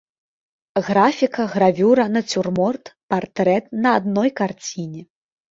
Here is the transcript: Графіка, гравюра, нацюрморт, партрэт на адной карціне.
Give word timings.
Графіка, 0.87 1.41
гравюра, 1.53 2.05
нацюрморт, 2.15 2.91
партрэт 3.15 3.63
на 3.85 3.93
адной 4.01 4.35
карціне. 4.43 5.01